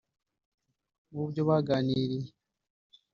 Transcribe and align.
Mu 1.13 1.23
byo 1.29 1.41
baganiriye 1.49 2.29